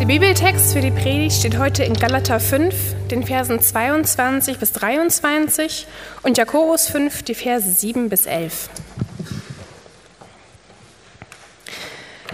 [0.00, 2.74] Der Bibeltext für die Predigt steht heute in Galater 5,
[3.10, 5.86] den Versen 22 bis 23
[6.22, 8.70] und Jakobus 5, die Verse 7 bis 11.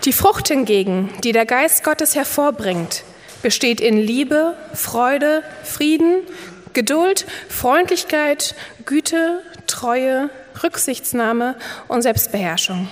[0.04, 3.02] Die Frucht hingegen, die der Geist Gottes hervorbringt,
[3.42, 6.18] besteht in Liebe, Freude, Frieden,
[6.72, 8.54] Geduld, Freundlichkeit,
[8.84, 10.30] Güte, Treue,
[10.62, 11.56] Rücksichtsnahme
[11.88, 12.88] und Selbstbeherrschung.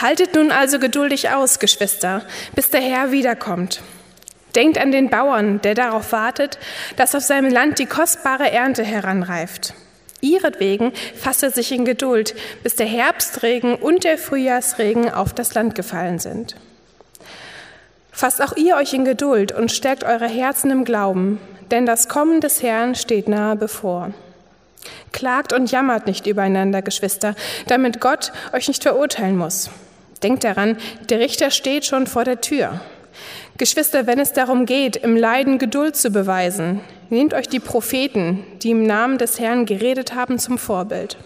[0.00, 2.22] Haltet nun also geduldig aus, Geschwister,
[2.54, 3.80] bis der Herr wiederkommt.
[4.54, 6.58] Denkt an den Bauern, der darauf wartet,
[6.96, 9.74] dass auf seinem Land die kostbare Ernte heranreift.
[10.20, 15.74] Ihretwegen fasst er sich in Geduld, bis der Herbstregen und der Frühjahrsregen auf das Land
[15.74, 16.56] gefallen sind.
[18.12, 21.38] Fasst auch ihr euch in Geduld und stärkt eure Herzen im Glauben,
[21.70, 24.12] denn das Kommen des Herrn steht nahe bevor.
[25.12, 27.34] Klagt und jammert nicht übereinander, Geschwister,
[27.66, 29.70] damit Gott euch nicht verurteilen muss.
[30.22, 30.76] Denkt daran,
[31.08, 32.80] der Richter steht schon vor der Tür.
[33.58, 38.70] Geschwister, wenn es darum geht, im Leiden Geduld zu beweisen, nehmt euch die Propheten, die
[38.70, 41.16] im Namen des Herrn geredet haben, zum Vorbild.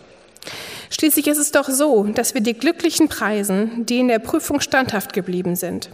[0.91, 5.13] Schließlich ist es doch so, dass wir die Glücklichen preisen, die in der Prüfung standhaft
[5.13, 5.91] geblieben sind.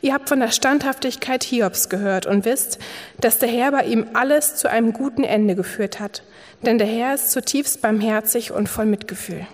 [0.00, 2.78] Ihr habt von der Standhaftigkeit Hiobs gehört und wisst,
[3.20, 6.22] dass der Herr bei ihm alles zu einem guten Ende geführt hat.
[6.62, 9.46] Denn der Herr ist zutiefst barmherzig und voll Mitgefühl.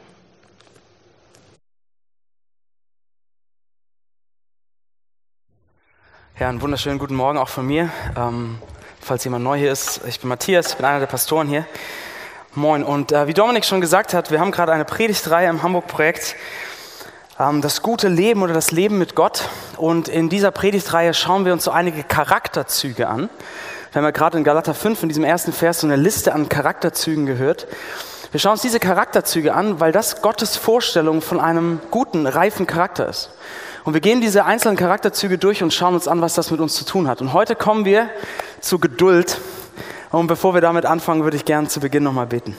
[6.41, 7.91] Ja, einen wunderschönen guten Morgen auch von mir.
[8.17, 8.61] Ähm,
[9.01, 11.67] falls jemand neu hier ist, ich bin Matthias, ich bin einer der Pastoren hier.
[12.55, 12.85] Moin.
[12.85, 16.37] Und äh, wie Dominik schon gesagt hat, wir haben gerade eine Predigtreihe im Hamburg-Projekt,
[17.41, 19.49] ähm, das gute Leben oder das Leben mit Gott.
[19.79, 23.29] Und in dieser Predigtreihe schauen wir uns so einige Charakterzüge an.
[23.91, 26.49] Wir haben ja gerade in Galater 5 in diesem ersten Vers so eine Liste an
[26.49, 27.67] Charakterzügen gehört.
[28.31, 33.09] Wir schauen uns diese Charakterzüge an, weil das Gottes Vorstellung von einem guten, reifen Charakter
[33.09, 33.31] ist.
[33.89, 36.75] Und wir gehen diese einzelnen Charakterzüge durch und schauen uns an, was das mit uns
[36.75, 37.23] zu tun hat.
[37.23, 38.11] Und heute kommen wir
[38.61, 39.41] zu Geduld.
[40.11, 42.55] Und bevor wir damit anfangen, würde ich gerne zu Beginn nochmal beten.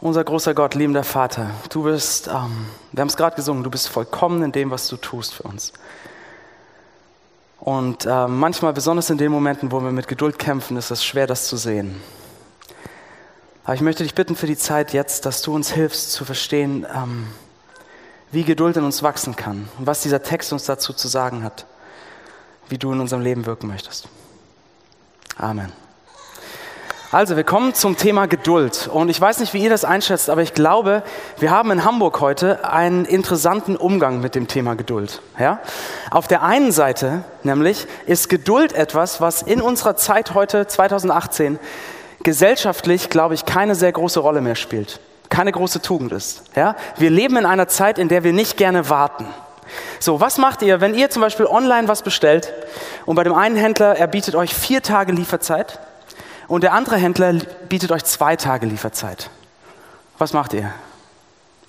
[0.00, 3.90] Unser großer Gott, liebender Vater, du bist, ähm, wir haben es gerade gesungen, du bist
[3.90, 5.74] vollkommen in dem, was du tust für uns.
[7.60, 11.26] Und äh, manchmal, besonders in den Momenten, wo wir mit Geduld kämpfen, ist es schwer,
[11.26, 12.00] das zu sehen.
[13.64, 16.86] Aber ich möchte dich bitten für die Zeit jetzt, dass du uns hilfst zu verstehen,
[16.94, 17.26] ähm,
[18.30, 21.66] wie Geduld in uns wachsen kann und was dieser Text uns dazu zu sagen hat,
[22.68, 24.08] wie du in unserem Leben wirken möchtest.
[25.38, 25.72] Amen.
[27.10, 28.88] Also, wir kommen zum Thema Geduld.
[28.92, 31.04] Und ich weiß nicht, wie ihr das einschätzt, aber ich glaube,
[31.38, 35.22] wir haben in Hamburg heute einen interessanten Umgang mit dem Thema Geduld.
[35.38, 35.60] Ja?
[36.10, 41.60] Auf der einen Seite nämlich ist Geduld etwas, was in unserer Zeit heute, 2018,
[42.24, 44.98] gesellschaftlich, glaube ich, keine sehr große Rolle mehr spielt,
[45.28, 46.42] keine große Tugend ist.
[46.56, 46.74] Ja?
[46.96, 49.26] Wir leben in einer Zeit, in der wir nicht gerne warten.
[50.00, 52.52] So, was macht ihr, wenn ihr zum Beispiel online was bestellt
[53.06, 55.78] und bei dem einen Händler, er bietet euch vier Tage Lieferzeit
[56.48, 57.34] und der andere Händler
[57.68, 59.30] bietet euch zwei Tage Lieferzeit?
[60.18, 60.72] Was macht ihr?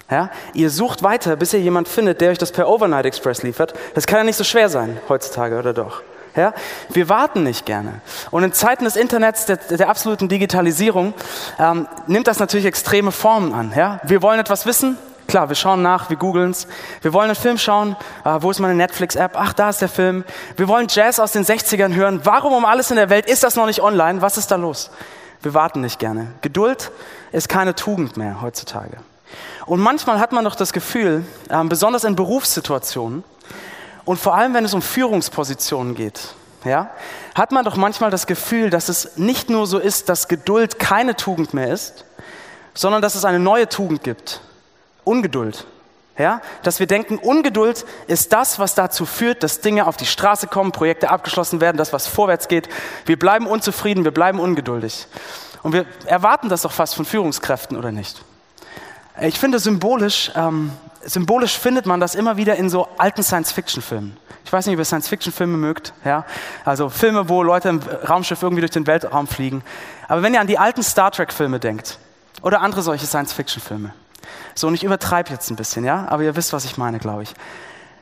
[0.10, 0.30] Ja?
[0.54, 3.74] Ihr sucht weiter, bis ihr jemand findet, der euch das per Overnight Express liefert.
[3.96, 6.02] Das kann ja nicht so schwer sein heutzutage, oder doch?
[6.36, 6.54] Ja?
[6.90, 8.02] Wir warten nicht gerne.
[8.32, 11.14] Und in Zeiten des Internets, der, der absoluten Digitalisierung,
[11.60, 13.74] ähm, nimmt das natürlich extreme Formen an.
[13.76, 14.00] Ja?
[14.04, 14.98] Wir wollen etwas wissen,
[15.28, 16.68] Klar, wir schauen nach, wir googeln es.
[17.02, 17.96] Wir wollen einen Film schauen.
[18.24, 19.32] Äh, wo ist meine Netflix-App?
[19.36, 20.24] Ach, da ist der Film.
[20.56, 22.22] Wir wollen Jazz aus den 60ern hören.
[22.24, 24.22] Warum um alles in der Welt ist das noch nicht online?
[24.22, 24.92] Was ist da los?
[25.42, 26.28] Wir warten nicht gerne.
[26.42, 26.92] Geduld
[27.32, 28.98] ist keine Tugend mehr heutzutage.
[29.66, 33.24] Und manchmal hat man doch das Gefühl, äh, besonders in Berufssituationen,
[34.06, 36.90] und vor allem, wenn es um Führungspositionen geht, ja,
[37.36, 41.16] hat man doch manchmal das Gefühl, dass es nicht nur so ist, dass Geduld keine
[41.16, 42.06] Tugend mehr ist,
[42.74, 44.42] sondern dass es eine neue Tugend gibt.
[45.04, 45.66] Ungeduld.
[46.18, 50.48] Ja, dass wir denken, Ungeduld ist das, was dazu führt, dass Dinge auf die Straße
[50.48, 52.70] kommen, Projekte abgeschlossen werden, dass was vorwärts geht.
[53.06, 55.08] Wir bleiben unzufrieden, wir bleiben ungeduldig.
[55.62, 58.24] Und wir erwarten das doch fast von Führungskräften, oder nicht?
[59.20, 60.72] Ich finde symbolisch, ähm,
[61.06, 64.18] symbolisch findet man das immer wieder in so alten Science-Fiction-Filmen.
[64.44, 66.26] Ich weiß nicht, ob ihr Science-Fiction-Filme mögt, ja?
[66.66, 69.64] Also Filme, wo Leute im Raumschiff irgendwie durch den Weltraum fliegen.
[70.08, 71.98] Aber wenn ihr an die alten Star Trek-Filme denkt
[72.42, 73.94] oder andere solche Science-Fiction-Filme,
[74.54, 76.06] so, und ich übertreibe jetzt ein bisschen, ja?
[76.10, 77.34] Aber ihr wisst, was ich meine, glaube ich.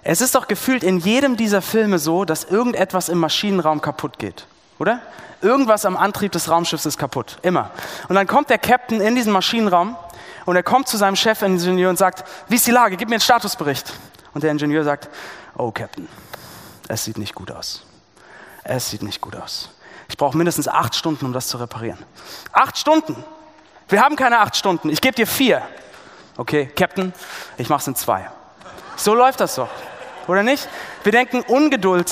[0.04, 4.46] Es ist doch gefühlt in jedem dieser Filme so, dass irgendetwas im Maschinenraum kaputt geht,
[4.80, 5.00] oder?
[5.42, 7.72] Irgendwas am Antrieb des Raumschiffs ist kaputt, immer.
[8.08, 9.96] Und dann kommt der Captain in diesen Maschinenraum
[10.45, 12.98] und er kommt zu seinem Chefingenieur und sagt, wie ist die Lage?
[12.98, 13.94] Gib mir einen Statusbericht.
[14.34, 15.10] Und der Ingenieur sagt,
[15.57, 16.07] oh Captain,
[16.88, 17.86] es sieht nicht gut aus.
[18.63, 19.69] Es sieht nicht gut aus.
[20.10, 22.00] Ich brauche mindestens acht Stunden, um das zu reparieren.
[22.51, 23.24] Acht Stunden!
[23.90, 24.90] Wir haben keine acht Stunden.
[24.90, 25.62] Ich gebe dir vier.
[26.38, 27.13] Okay, Captain,
[27.57, 28.28] ich mach's in zwei.
[28.96, 29.69] So läuft das doch,
[30.28, 30.68] oder nicht?
[31.04, 32.12] Wir denken, Ungeduld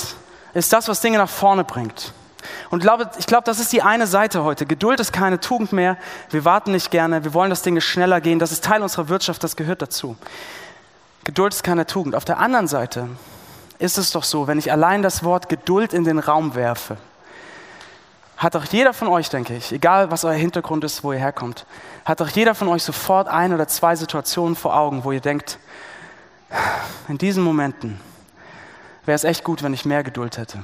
[0.53, 2.13] ist das, was Dinge nach vorne bringt.
[2.69, 2.83] Und
[3.17, 4.65] ich glaube, das ist die eine Seite heute.
[4.65, 5.97] Geduld ist keine Tugend mehr.
[6.29, 7.23] Wir warten nicht gerne.
[7.23, 8.39] Wir wollen, dass Dinge schneller gehen.
[8.39, 9.43] Das ist Teil unserer Wirtschaft.
[9.43, 10.15] Das gehört dazu.
[11.23, 12.15] Geduld ist keine Tugend.
[12.15, 13.09] Auf der anderen Seite
[13.79, 16.97] ist es doch so, wenn ich allein das Wort Geduld in den Raum werfe,
[18.37, 21.67] hat doch jeder von euch, denke ich, egal was euer Hintergrund ist, wo ihr herkommt,
[22.05, 25.59] hat doch jeder von euch sofort ein oder zwei Situationen vor Augen, wo ihr denkt,
[27.07, 27.99] in diesen Momenten
[29.05, 30.63] wäre es echt gut, wenn ich mehr Geduld hätte.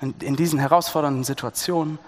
[0.00, 1.98] In, in diesen herausfordernden Situationen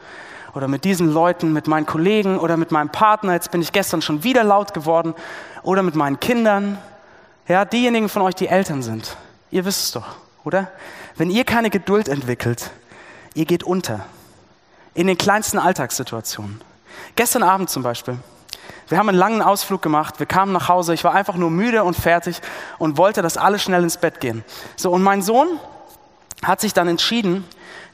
[0.54, 4.02] oder mit diesen Leuten, mit meinen Kollegen oder mit meinem Partner, jetzt bin ich gestern
[4.02, 5.14] schon wieder laut geworden,
[5.62, 6.78] oder mit meinen Kindern.
[7.48, 9.16] Ja, diejenigen von euch, die Eltern sind,
[9.50, 10.68] ihr wisst es doch, oder?
[11.16, 12.70] Wenn ihr keine Geduld entwickelt,
[13.34, 14.06] ihr geht unter.
[14.94, 16.62] In den kleinsten Alltagssituationen.
[17.16, 18.18] Gestern Abend zum Beispiel.
[18.88, 21.84] Wir haben einen langen Ausflug gemacht, wir kamen nach Hause, ich war einfach nur müde
[21.84, 22.40] und fertig
[22.78, 24.44] und wollte, dass alle schnell ins Bett gehen.
[24.76, 25.60] So, und mein Sohn
[26.44, 27.44] hat sich dann entschieden,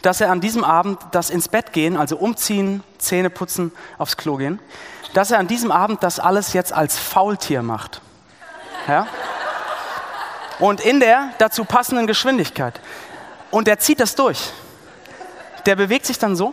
[0.03, 4.37] dass er an diesem Abend das ins Bett gehen, also umziehen, Zähne putzen, aufs Klo
[4.37, 4.61] gehen,
[5.15, 8.01] dass er an diesem Abend das alles jetzt als Faultier macht.
[8.89, 9.07] Ja?
[10.59, 12.81] Und in der dazu passenden Geschwindigkeit.
[13.51, 14.53] Und er zieht das durch.
[15.67, 16.53] Der bewegt sich dann so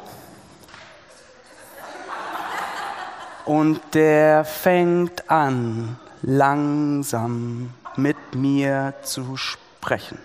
[3.50, 10.20] Und der fängt an, langsam mit mir zu sprechen.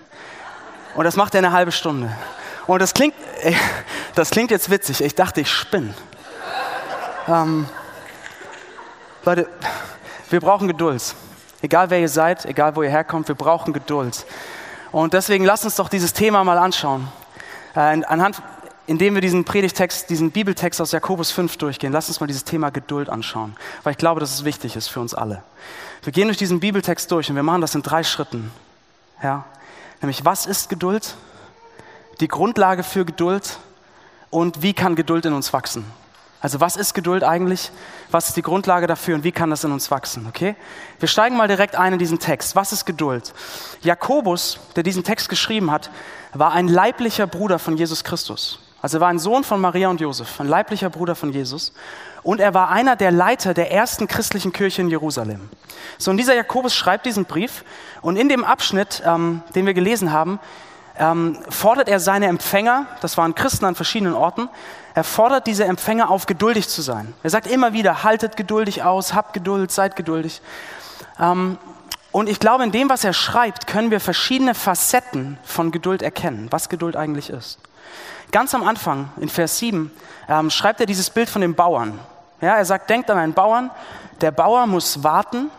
[0.95, 2.15] Und das macht er eine halbe Stunde.
[2.67, 3.15] Und das klingt,
[4.15, 5.03] das klingt jetzt witzig.
[5.03, 5.95] Ich dachte, ich spinne.
[7.29, 7.69] Ähm,
[9.25, 9.49] Leute,
[10.31, 11.15] wir brauchen Geduld.
[11.63, 14.27] Egal wer ihr seid, egal wo ihr herkommt, wir brauchen Geduld.
[14.93, 17.09] Und deswegen lasst uns doch dieses Thema mal anschauen.
[17.75, 18.43] Äh, anhand
[18.87, 22.71] indem wir diesen Predigtext, diesen Bibeltext aus Jakobus 5 durchgehen, lass uns mal dieses Thema
[22.71, 25.43] Geduld anschauen, weil ich glaube, dass es wichtig ist für uns alle.
[26.03, 28.53] Wir gehen durch diesen Bibeltext durch und wir machen das in drei Schritten.
[29.23, 29.45] Ja?
[30.03, 31.15] Nämlich, was ist Geduld?
[32.21, 33.59] Die Grundlage für Geduld
[34.31, 35.85] und wie kann Geduld in uns wachsen?
[36.41, 37.71] Also was ist Geduld eigentlich?
[38.11, 40.27] Was ist die Grundlage dafür und wie kann das in uns wachsen?
[40.29, 40.57] Okay?
[41.01, 42.55] Wir steigen mal direkt ein in diesen Text.
[42.55, 43.33] Was ist Geduld?
[43.81, 45.91] Jakobus, der diesen Text geschrieben hat,
[46.35, 48.61] war ein leiblicher Bruder von Jesus Christus.
[48.83, 51.73] Also er war ein Sohn von Maria und Josef, ein leiblicher Bruder von Jesus.
[52.23, 55.49] Und er war einer der Leiter der ersten christlichen Kirche in Jerusalem.
[55.97, 57.65] So, und dieser Jakobus schreibt diesen Brief.
[58.03, 60.39] Und in dem Abschnitt, ähm, den wir gelesen haben,
[60.99, 64.49] ähm, fordert er seine Empfänger, das waren Christen an verschiedenen Orten,
[64.95, 67.15] er fordert diese Empfänger auf, geduldig zu sein.
[67.23, 70.41] Er sagt immer wieder, haltet geduldig aus, habt Geduld, seid geduldig.
[71.19, 71.59] Ähm,
[72.13, 76.47] und ich glaube, in dem, was er schreibt, können wir verschiedene Facetten von Geduld erkennen,
[76.51, 77.59] was Geduld eigentlich ist.
[78.31, 79.91] Ganz am Anfang, in Vers 7,
[80.29, 81.99] ähm, schreibt er dieses Bild von dem Bauern.
[82.41, 83.71] Ja, er sagt, denkt an einen Bauern.
[84.21, 85.51] Der Bauer muss warten,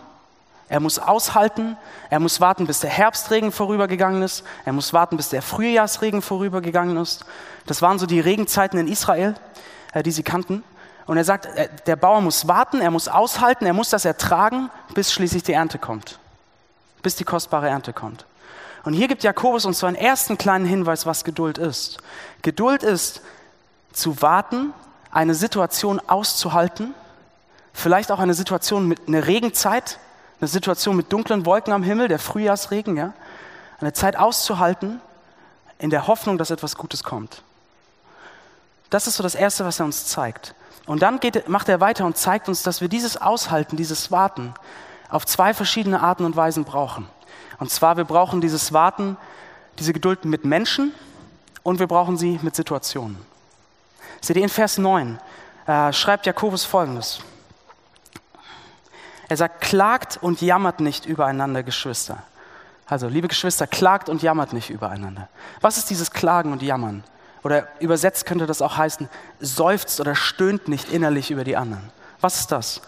[0.67, 1.77] er muss aushalten,
[2.09, 6.97] er muss warten, bis der Herbstregen vorübergegangen ist, er muss warten, bis der Frühjahrsregen vorübergegangen
[6.97, 7.25] ist.
[7.67, 9.35] Das waren so die Regenzeiten in Israel,
[9.93, 10.63] äh, die sie kannten.
[11.05, 14.71] Und er sagt, äh, der Bauer muss warten, er muss aushalten, er muss das ertragen,
[14.95, 16.19] bis schließlich die Ernte kommt,
[17.03, 18.25] bis die kostbare Ernte kommt.
[18.83, 21.97] Und hier gibt Jakobus uns so einen ersten kleinen Hinweis, was Geduld ist.
[22.41, 23.21] Geduld ist
[23.93, 24.73] zu warten,
[25.11, 26.93] eine Situation auszuhalten,
[27.73, 29.99] vielleicht auch eine Situation mit einer Regenzeit,
[30.39, 33.13] eine Situation mit dunklen Wolken am Himmel, der Frühjahrsregen, ja,
[33.79, 35.01] eine Zeit auszuhalten
[35.77, 37.43] in der Hoffnung, dass etwas Gutes kommt.
[38.89, 40.55] Das ist so das Erste, was er uns zeigt.
[40.85, 44.53] Und dann geht, macht er weiter und zeigt uns, dass wir dieses Aushalten, dieses Warten
[45.09, 47.07] auf zwei verschiedene Arten und Weisen brauchen.
[47.59, 49.17] Und zwar, wir brauchen dieses Warten,
[49.79, 50.93] diese Geduld mit Menschen
[51.63, 53.17] und wir brauchen sie mit Situationen.
[54.21, 55.19] Seht ihr in Vers 9
[55.67, 57.19] äh, schreibt Jakobus folgendes.
[59.27, 62.23] Er sagt, klagt und jammert nicht übereinander, Geschwister.
[62.85, 65.27] Also, liebe Geschwister, klagt und jammert nicht übereinander.
[65.61, 67.03] Was ist dieses Klagen und Jammern?
[67.43, 71.91] Oder übersetzt könnte das auch heißen, seufzt oder stöhnt nicht innerlich über die anderen.
[72.21, 72.81] Was ist das?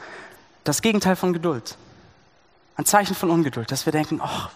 [0.63, 1.77] Das Gegenteil von Geduld.
[2.75, 4.49] Ein Zeichen von Ungeduld, dass wir denken, ach,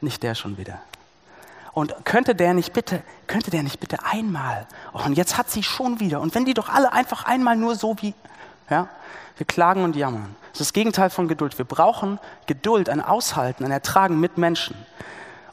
[0.00, 0.80] nicht der schon wieder.
[1.72, 5.62] Und könnte der nicht bitte, könnte der nicht bitte einmal, oh, und jetzt hat sie
[5.62, 6.20] schon wieder.
[6.20, 8.14] Und wenn die doch alle einfach einmal nur so wie,
[8.70, 8.88] ja,
[9.36, 10.36] wir klagen und jammern.
[10.52, 11.58] Das ist das Gegenteil von Geduld.
[11.58, 14.76] Wir brauchen Geduld, ein Aushalten, ein Ertragen mit Menschen.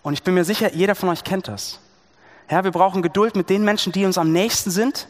[0.03, 1.79] Und ich bin mir sicher, jeder von euch kennt das.
[2.49, 5.07] Ja, wir brauchen Geduld mit den Menschen, die uns am nächsten sind,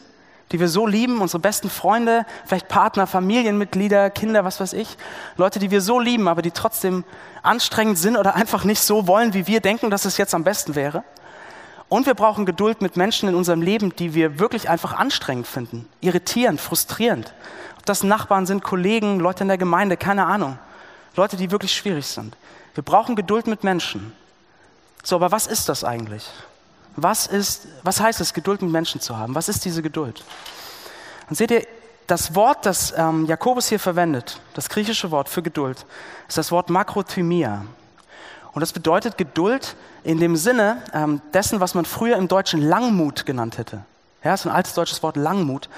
[0.52, 4.96] die wir so lieben, unsere besten Freunde, vielleicht Partner, Familienmitglieder, Kinder, was weiß ich.
[5.36, 7.04] Leute, die wir so lieben, aber die trotzdem
[7.42, 10.74] anstrengend sind oder einfach nicht so wollen, wie wir denken, dass es jetzt am besten
[10.74, 11.04] wäre.
[11.92, 15.86] Und wir brauchen Geduld mit Menschen in unserem Leben, die wir wirklich einfach anstrengend finden,
[16.00, 17.34] irritierend, frustrierend.
[17.76, 20.58] Ob das Nachbarn sind, Kollegen, Leute in der Gemeinde, keine Ahnung.
[21.16, 22.34] Leute, die wirklich schwierig sind.
[22.74, 24.14] Wir brauchen Geduld mit Menschen.
[25.02, 26.26] So, aber was ist das eigentlich?
[26.96, 29.34] Was, ist, was heißt es, Geduld mit Menschen zu haben?
[29.34, 30.24] Was ist diese Geduld?
[31.28, 31.66] Und seht ihr,
[32.06, 35.84] das Wort, das ähm, Jakobus hier verwendet, das griechische Wort für Geduld,
[36.26, 37.66] ist das Wort Makrothymia.
[38.54, 43.24] Und das bedeutet Geduld in dem Sinne ähm, dessen, was man früher im Deutschen Langmut
[43.24, 43.84] genannt hätte.
[44.24, 45.68] Ja, ist ein altes deutsches Wort Langmut.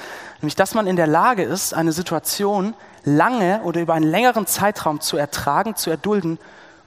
[0.40, 5.00] Nämlich, dass man in der Lage ist, eine Situation lange oder über einen längeren Zeitraum
[5.00, 6.38] zu ertragen, zu erdulden,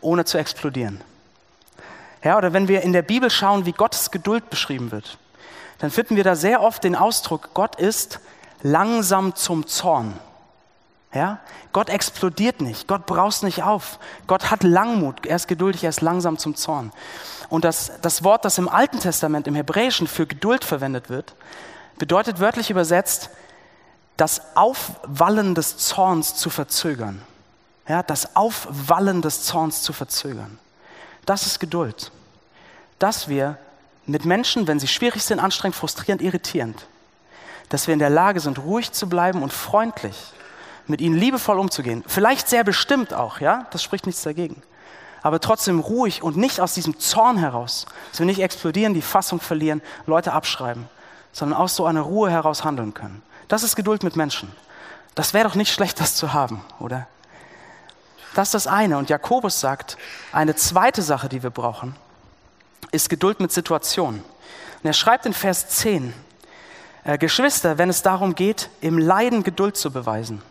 [0.01, 1.01] ohne zu explodieren.
[2.23, 5.17] Ja, oder wenn wir in der Bibel schauen, wie Gottes Geduld beschrieben wird,
[5.79, 8.19] dann finden wir da sehr oft den Ausdruck, Gott ist
[8.61, 10.13] langsam zum Zorn.
[11.13, 11.39] Ja?
[11.71, 16.01] Gott explodiert nicht, Gott braust nicht auf, Gott hat Langmut, er ist geduldig, er ist
[16.01, 16.91] langsam zum Zorn.
[17.49, 21.35] Und das, das Wort, das im Alten Testament, im Hebräischen für Geduld verwendet wird,
[21.97, 23.29] bedeutet wörtlich übersetzt,
[24.17, 27.21] das Aufwallen des Zorns zu verzögern.
[27.87, 30.59] Ja, das Aufwallen des Zorns zu verzögern.
[31.25, 32.11] Das ist Geduld.
[32.99, 33.57] Dass wir
[34.05, 36.87] mit Menschen, wenn sie schwierig sind, anstrengend, frustrierend, irritierend,
[37.69, 40.33] dass wir in der Lage sind, ruhig zu bleiben und freundlich
[40.89, 42.03] mit ihnen liebevoll umzugehen.
[42.07, 44.61] Vielleicht sehr bestimmt auch, ja, das spricht nichts dagegen.
[45.21, 49.41] Aber trotzdem ruhig und nicht aus diesem Zorn heraus, dass wir nicht explodieren, die Fassung
[49.41, 50.87] verlieren, Leute abschreiben,
[51.31, 53.21] sondern aus so einer Ruhe heraus handeln können.
[53.47, 54.51] Das ist Geduld mit Menschen.
[55.15, 57.07] Das wäre doch nicht schlecht, das zu haben, oder?
[58.35, 58.97] Das ist das eine.
[58.97, 59.97] Und Jakobus sagt,
[60.31, 61.95] eine zweite Sache, die wir brauchen,
[62.91, 64.21] ist Geduld mit Situationen.
[64.21, 66.13] Und er schreibt in Vers 10,
[67.03, 70.41] äh, Geschwister, wenn es darum geht, im Leiden Geduld zu beweisen.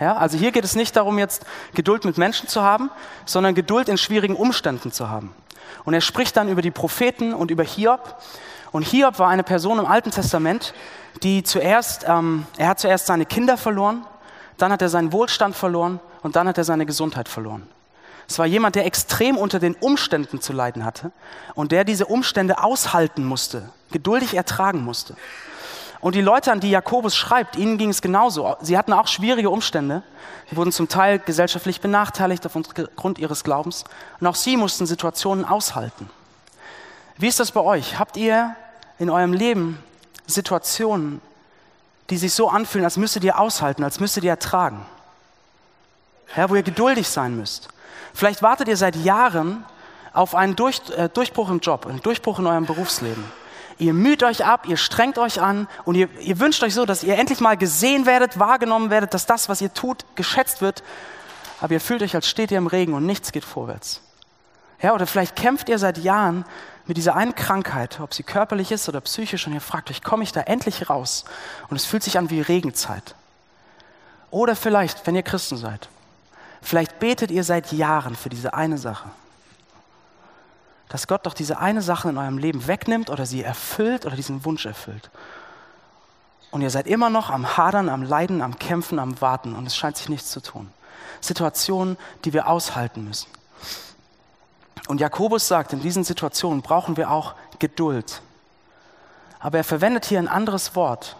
[0.00, 2.90] Ja, also hier geht es nicht darum, jetzt Geduld mit Menschen zu haben,
[3.24, 5.34] sondern Geduld in schwierigen Umständen zu haben.
[5.84, 8.20] Und er spricht dann über die Propheten und über Hiob.
[8.70, 10.74] Und Hiob war eine Person im Alten Testament,
[11.22, 14.06] die zuerst, ähm, er hat zuerst seine Kinder verloren,
[14.56, 17.66] dann hat er seinen Wohlstand verloren und dann hat er seine Gesundheit verloren.
[18.28, 21.12] Es war jemand, der extrem unter den Umständen zu leiden hatte
[21.54, 25.16] und der diese Umstände aushalten musste, geduldig ertragen musste.
[26.00, 28.56] Und die Leute, an die Jakobus schreibt, ihnen ging es genauso.
[28.60, 30.02] Sie hatten auch schwierige Umstände.
[30.48, 33.84] Sie wurden zum Teil gesellschaftlich benachteiligt aufgrund ihres Glaubens.
[34.20, 36.08] Und auch sie mussten Situationen aushalten.
[37.16, 37.98] Wie ist das bei euch?
[37.98, 38.54] Habt ihr
[38.98, 39.82] in eurem Leben
[40.26, 41.20] Situationen,
[42.10, 44.86] die sich so anfühlen, als müsstet ihr aushalten, als müsstet ihr ertragen?
[46.36, 47.68] Ja, wo ihr geduldig sein müsst.
[48.14, 49.64] Vielleicht wartet ihr seit Jahren
[50.12, 53.24] auf einen Durch, äh, Durchbruch im Job, einen Durchbruch in eurem Berufsleben
[53.78, 57.02] ihr müht euch ab, ihr strengt euch an und ihr, ihr wünscht euch so, dass
[57.02, 60.82] ihr endlich mal gesehen werdet, wahrgenommen werdet, dass das, was ihr tut, geschätzt wird.
[61.60, 64.02] Aber ihr fühlt euch, als steht ihr im Regen und nichts geht vorwärts.
[64.80, 66.44] Ja, oder vielleicht kämpft ihr seit Jahren
[66.86, 70.22] mit dieser einen Krankheit, ob sie körperlich ist oder psychisch, und ihr fragt euch, komme
[70.22, 71.24] ich da endlich raus?
[71.68, 73.14] Und es fühlt sich an wie Regenzeit.
[74.30, 75.88] Oder vielleicht, wenn ihr Christen seid,
[76.62, 79.10] vielleicht betet ihr seit Jahren für diese eine Sache
[80.88, 84.44] dass Gott doch diese eine Sache in eurem Leben wegnimmt oder sie erfüllt oder diesen
[84.44, 85.10] Wunsch erfüllt.
[86.50, 89.76] Und ihr seid immer noch am Hadern, am Leiden, am Kämpfen, am Warten und es
[89.76, 90.70] scheint sich nichts zu tun.
[91.20, 93.28] Situationen, die wir aushalten müssen.
[94.86, 98.22] Und Jakobus sagt, in diesen Situationen brauchen wir auch Geduld.
[99.38, 101.16] Aber er verwendet hier ein anderes Wort.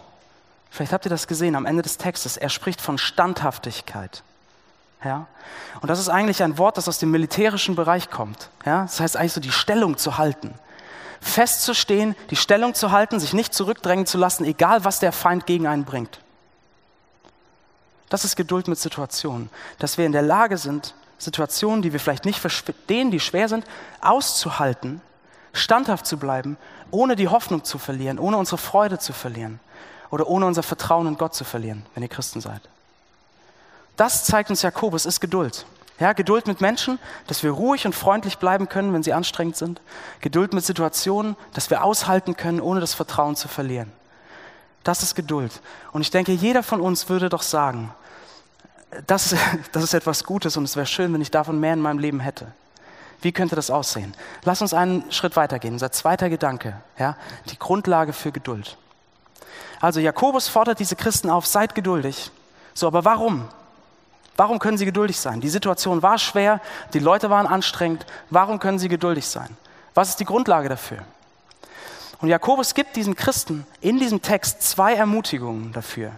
[0.71, 2.37] Vielleicht habt ihr das gesehen am Ende des Textes.
[2.37, 4.23] Er spricht von Standhaftigkeit.
[5.03, 5.27] Ja?
[5.81, 8.49] Und das ist eigentlich ein Wort, das aus dem militärischen Bereich kommt.
[8.65, 8.83] Ja?
[8.83, 10.53] Das heißt eigentlich so die Stellung zu halten.
[11.21, 15.67] Festzustehen, die Stellung zu halten, sich nicht zurückdrängen zu lassen, egal was der Feind gegen
[15.67, 16.19] einen bringt.
[18.09, 19.49] Das ist Geduld mit Situationen.
[19.77, 23.65] Dass wir in der Lage sind, Situationen, die wir vielleicht nicht verstehen, die schwer sind,
[24.01, 25.01] auszuhalten,
[25.53, 26.57] standhaft zu bleiben,
[26.91, 29.59] ohne die Hoffnung zu verlieren, ohne unsere Freude zu verlieren
[30.09, 32.61] oder ohne unser Vertrauen in Gott zu verlieren, wenn ihr Christen seid.
[33.99, 35.65] Das zeigt uns Jakobus, ist Geduld.
[35.99, 39.81] Ja, Geduld mit Menschen, dass wir ruhig und freundlich bleiben können, wenn sie anstrengend sind.
[40.21, 43.91] Geduld mit Situationen, dass wir aushalten können, ohne das Vertrauen zu verlieren.
[44.85, 45.51] Das ist Geduld.
[45.91, 47.93] Und ich denke, jeder von uns würde doch sagen,
[49.05, 49.35] das,
[49.73, 52.21] das ist etwas Gutes und es wäre schön, wenn ich davon mehr in meinem Leben
[52.21, 52.47] hätte.
[53.21, 54.13] Wie könnte das aussehen?
[54.45, 55.73] Lass uns einen Schritt weitergehen.
[55.73, 57.17] Unser zweiter Gedanke, ja,
[57.49, 58.77] die Grundlage für Geduld.
[59.81, 62.31] Also Jakobus fordert diese Christen auf, seid geduldig.
[62.73, 63.49] So, aber warum?
[64.39, 65.41] Warum können sie geduldig sein?
[65.41, 66.61] Die Situation war schwer,
[66.93, 68.05] die Leute waren anstrengend.
[68.29, 69.57] Warum können sie geduldig sein?
[69.93, 70.99] Was ist die Grundlage dafür?
[72.21, 76.13] Und Jakobus gibt diesen Christen in diesem Text zwei Ermutigungen dafür.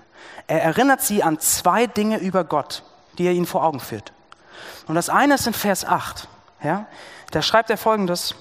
[0.46, 2.84] Er erinnert sie an zwei Dinge über Gott,
[3.18, 4.14] die er ihnen vor Augen führt.
[4.86, 6.28] Und das eine ist in Vers 8.
[6.64, 6.86] Ja?
[7.32, 8.36] Da schreibt er folgendes: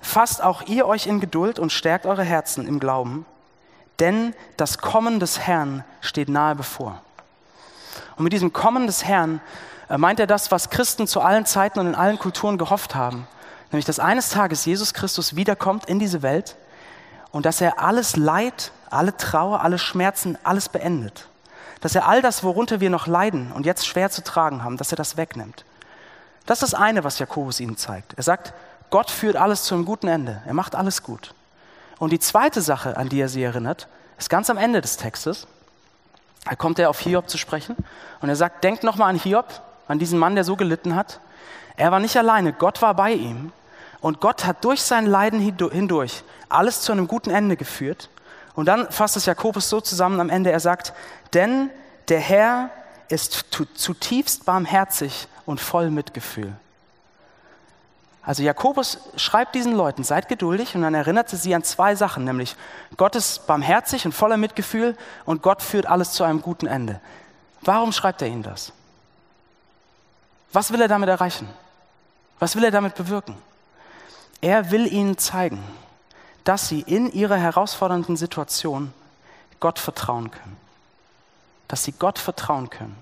[0.00, 3.24] Fasst auch ihr euch in Geduld und stärkt eure Herzen im Glauben,
[4.00, 7.00] denn das Kommen des Herrn steht nahe bevor.
[8.16, 9.40] Und mit diesem Kommen des Herrn
[9.88, 13.26] meint er das, was Christen zu allen Zeiten und in allen Kulturen gehofft haben.
[13.70, 16.56] Nämlich, dass eines Tages Jesus Christus wiederkommt in diese Welt
[17.30, 21.28] und dass er alles Leid, alle Trauer, alle Schmerzen, alles beendet.
[21.80, 24.92] Dass er all das, worunter wir noch leiden und jetzt schwer zu tragen haben, dass
[24.92, 25.64] er das wegnimmt.
[26.46, 28.14] Das ist das eine, was Jakobus ihnen zeigt.
[28.16, 28.52] Er sagt,
[28.90, 30.42] Gott führt alles zu einem guten Ende.
[30.46, 31.34] Er macht alles gut.
[31.98, 33.88] Und die zweite Sache, an die er sie erinnert,
[34.18, 35.46] ist ganz am Ende des Textes.
[36.44, 37.76] Da kommt er auf Hiob zu sprechen
[38.20, 39.46] und er sagt, denkt nochmal an Hiob,
[39.88, 41.20] an diesen Mann, der so gelitten hat.
[41.76, 43.52] Er war nicht alleine, Gott war bei ihm
[44.00, 48.10] und Gott hat durch sein Leiden hindurch alles zu einem guten Ende geführt.
[48.54, 50.92] Und dann fasst es Jakobus so zusammen am Ende, er sagt,
[51.32, 51.70] denn
[52.08, 52.70] der Herr
[53.08, 56.52] ist zutiefst barmherzig und voll Mitgefühl.
[58.24, 62.54] Also Jakobus schreibt diesen Leuten, seid geduldig und dann erinnerte sie an zwei Sachen, nämlich
[62.96, 67.00] Gott ist barmherzig und voller Mitgefühl und Gott führt alles zu einem guten Ende.
[67.62, 68.72] Warum schreibt er ihnen das?
[70.52, 71.48] Was will er damit erreichen?
[72.38, 73.36] Was will er damit bewirken?
[74.40, 75.62] Er will ihnen zeigen,
[76.44, 78.92] dass sie in ihrer herausfordernden Situation
[79.60, 80.56] Gott vertrauen können.
[81.68, 82.96] Dass sie Gott vertrauen können.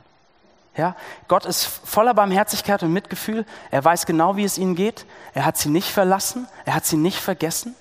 [0.80, 0.96] Ja,
[1.28, 3.44] Gott ist voller Barmherzigkeit und Mitgefühl.
[3.70, 5.04] Er weiß genau, wie es ihnen geht.
[5.34, 6.48] Er hat sie nicht verlassen.
[6.64, 7.76] Er hat sie nicht vergessen.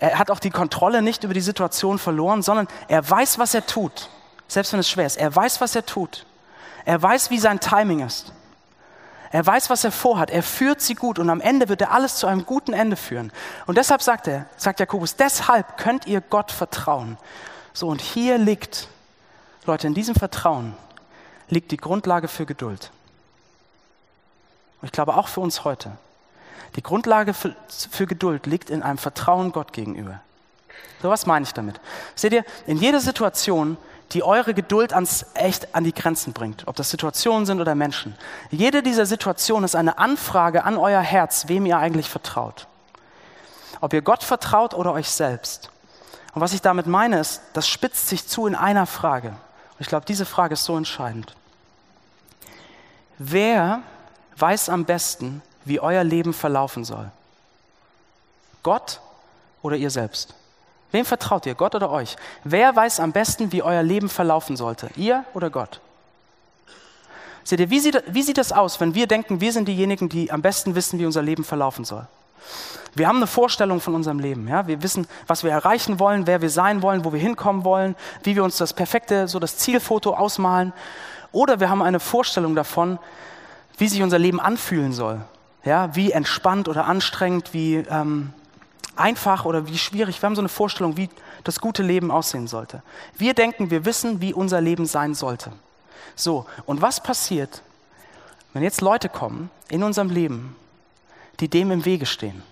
[0.00, 3.64] Er hat auch die Kontrolle nicht über die Situation verloren, sondern er weiß, was er
[3.64, 4.10] tut.
[4.48, 5.18] Selbst wenn es schwer ist.
[5.18, 6.26] Er weiß, was er tut.
[6.84, 8.32] Er weiß, wie sein Timing ist.
[9.30, 10.30] Er weiß, was er vorhat.
[10.30, 13.30] Er führt sie gut und am Ende wird er alles zu einem guten Ende führen.
[13.66, 17.18] Und deshalb sagt er, sagt Jakobus, deshalb könnt ihr Gott vertrauen.
[17.72, 18.88] So, und hier liegt,
[19.64, 20.74] Leute, in diesem Vertrauen
[21.52, 22.90] liegt die Grundlage für Geduld.
[24.80, 25.92] Und ich glaube auch für uns heute.
[26.76, 27.54] Die Grundlage für,
[27.90, 30.20] für Geduld liegt in einem Vertrauen Gott gegenüber.
[31.02, 31.78] So was meine ich damit?
[32.14, 33.76] Seht ihr, in jeder Situation,
[34.12, 38.16] die eure Geduld ans, echt an die Grenzen bringt, ob das Situationen sind oder Menschen,
[38.50, 42.66] jede dieser Situationen ist eine Anfrage an euer Herz, wem ihr eigentlich vertraut.
[43.82, 45.70] Ob ihr Gott vertraut oder euch selbst.
[46.34, 49.28] Und was ich damit meine ist, das spitzt sich zu in einer Frage.
[49.28, 51.34] Und ich glaube, diese Frage ist so entscheidend.
[53.24, 53.82] Wer
[54.36, 57.10] weiß am besten, wie euer Leben verlaufen soll?
[58.64, 59.00] Gott
[59.62, 60.34] oder ihr selbst?
[60.90, 62.16] Wem vertraut ihr, Gott oder euch?
[62.42, 64.90] Wer weiß am besten, wie euer Leben verlaufen sollte?
[64.96, 65.80] Ihr oder Gott?
[67.44, 70.32] Seht ihr, wie sieht, wie sieht das aus, wenn wir denken, wir sind diejenigen, die
[70.32, 72.06] am besten wissen, wie unser Leben verlaufen soll?
[72.94, 74.48] Wir haben eine Vorstellung von unserem Leben.
[74.48, 74.66] Ja?
[74.66, 78.34] Wir wissen, was wir erreichen wollen, wer wir sein wollen, wo wir hinkommen wollen, wie
[78.34, 80.72] wir uns das perfekte, so das Zielfoto ausmalen.
[81.32, 82.98] Oder wir haben eine Vorstellung davon,
[83.78, 85.22] wie sich unser Leben anfühlen soll.
[85.64, 88.32] Ja, wie entspannt oder anstrengend, wie ähm,
[88.96, 90.20] einfach oder wie schwierig.
[90.20, 91.08] Wir haben so eine Vorstellung, wie
[91.44, 92.82] das gute Leben aussehen sollte.
[93.16, 95.52] Wir denken, wir wissen, wie unser Leben sein sollte.
[96.14, 97.62] So, und was passiert,
[98.52, 100.56] wenn jetzt Leute kommen in unserem Leben,
[101.40, 102.42] die dem im Wege stehen?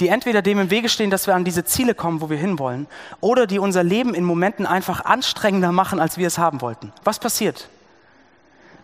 [0.00, 2.86] Die entweder dem im Wege stehen, dass wir an diese Ziele kommen, wo wir hinwollen,
[3.20, 6.92] oder die unser Leben in Momenten einfach anstrengender machen, als wir es haben wollten.
[7.04, 7.68] Was passiert?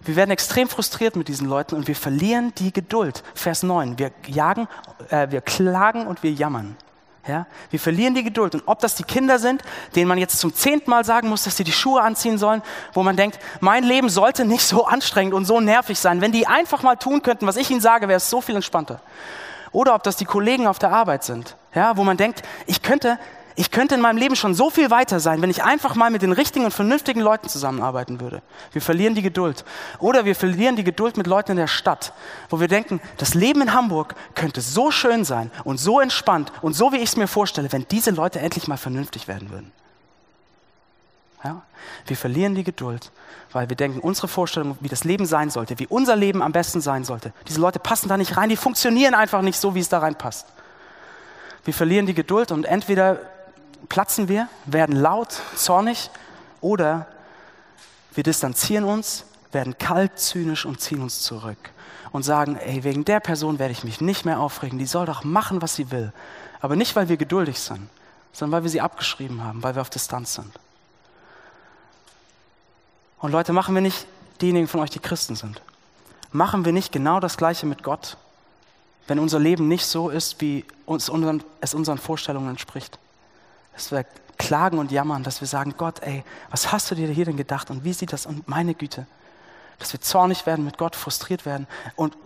[0.02, 3.24] Wir werden extrem frustriert mit diesen Leuten und wir verlieren die Geduld.
[3.34, 3.98] Vers 9.
[3.98, 4.68] Wir jagen,
[5.10, 6.76] äh, wir klagen und wir jammern.
[7.26, 7.46] Ja?
[7.70, 8.54] Wir verlieren die Geduld.
[8.54, 9.62] Und ob das die Kinder sind,
[9.96, 13.02] denen man jetzt zum zehnten Mal sagen muss, dass sie die Schuhe anziehen sollen, wo
[13.02, 16.20] man denkt, mein Leben sollte nicht so anstrengend und so nervig sein.
[16.20, 19.00] Wenn die einfach mal tun könnten, was ich ihnen sage, wäre es so viel entspannter.
[19.72, 23.18] Oder ob das die Kollegen auf der Arbeit sind, ja, wo man denkt, ich könnte,
[23.54, 26.22] ich könnte in meinem Leben schon so viel weiter sein, wenn ich einfach mal mit
[26.22, 28.42] den richtigen und vernünftigen Leuten zusammenarbeiten würde.
[28.72, 29.64] Wir verlieren die Geduld.
[29.98, 32.12] Oder wir verlieren die Geduld mit Leuten in der Stadt,
[32.50, 36.74] wo wir denken, das Leben in Hamburg könnte so schön sein und so entspannt und
[36.74, 39.72] so, wie ich es mir vorstelle, wenn diese Leute endlich mal vernünftig werden würden.
[41.46, 41.62] Ja?
[42.06, 43.12] Wir verlieren die Geduld,
[43.52, 46.80] weil wir denken, unsere Vorstellung, wie das Leben sein sollte, wie unser Leben am besten
[46.80, 49.88] sein sollte, diese Leute passen da nicht rein, die funktionieren einfach nicht so, wie es
[49.88, 50.46] da reinpasst.
[51.64, 53.18] Wir verlieren die Geduld und entweder
[53.88, 56.10] platzen wir, werden laut, zornig
[56.60, 57.06] oder
[58.14, 61.70] wir distanzieren uns, werden kalt, zynisch und ziehen uns zurück
[62.12, 65.22] und sagen, ey, wegen der Person werde ich mich nicht mehr aufregen, die soll doch
[65.22, 66.12] machen, was sie will.
[66.60, 67.88] Aber nicht, weil wir geduldig sind,
[68.32, 70.52] sondern weil wir sie abgeschrieben haben, weil wir auf Distanz sind.
[73.18, 74.06] Und Leute, machen wir nicht
[74.40, 75.62] diejenigen von euch, die Christen sind.
[76.32, 78.16] Machen wir nicht genau das Gleiche mit Gott,
[79.06, 82.98] wenn unser Leben nicht so ist, wie uns unseren, es unseren Vorstellungen entspricht.
[83.74, 84.04] Dass wir
[84.36, 87.70] klagen und jammern, dass wir sagen, Gott, ey, was hast du dir hier denn gedacht
[87.70, 89.06] und wie sieht das und meine Güte.
[89.78, 91.66] Dass wir zornig werden mit Gott, frustriert werden.
[91.94, 92.16] Und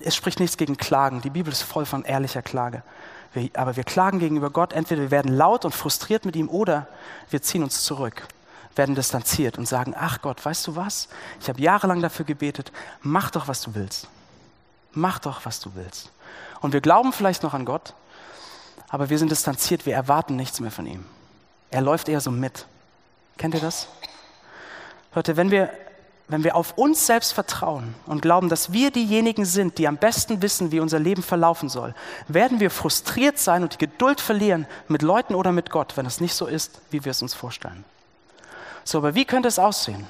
[0.00, 1.20] es spricht nichts gegen Klagen.
[1.20, 2.82] Die Bibel ist voll von ehrlicher Klage.
[3.32, 4.72] Wir, aber wir klagen gegenüber Gott.
[4.72, 6.88] Entweder wir werden laut und frustriert mit ihm oder
[7.28, 8.26] wir ziehen uns zurück
[8.76, 11.08] werden distanziert und sagen, ach Gott, weißt du was?
[11.40, 14.08] Ich habe jahrelang dafür gebetet, mach doch, was du willst.
[14.92, 16.10] Mach doch, was du willst.
[16.60, 17.94] Und wir glauben vielleicht noch an Gott,
[18.88, 21.04] aber wir sind distanziert, wir erwarten nichts mehr von ihm.
[21.70, 22.66] Er läuft eher so mit.
[23.38, 23.86] Kennt ihr das?
[25.14, 25.70] Leute, wenn wir,
[26.28, 30.42] wenn wir auf uns selbst vertrauen und glauben, dass wir diejenigen sind, die am besten
[30.42, 31.94] wissen, wie unser Leben verlaufen soll,
[32.28, 36.20] werden wir frustriert sein und die Geduld verlieren mit Leuten oder mit Gott, wenn es
[36.20, 37.84] nicht so ist, wie wir es uns vorstellen.
[38.84, 40.06] So, aber wie könnte es aussehen?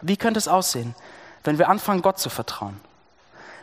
[0.00, 0.94] Wie könnte es aussehen,
[1.44, 2.80] wenn wir anfangen, Gott zu vertrauen?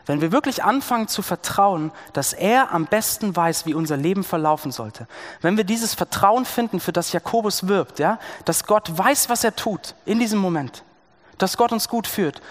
[0.05, 4.71] Wenn wir wirklich anfangen zu vertrauen, dass er am besten weiß, wie unser Leben verlaufen
[4.71, 5.07] sollte.
[5.41, 9.55] Wenn wir dieses Vertrauen finden, für das Jakobus wirbt, ja, dass Gott weiß, was er
[9.55, 10.83] tut in diesem Moment,
[11.37, 12.41] dass Gott uns gut führt,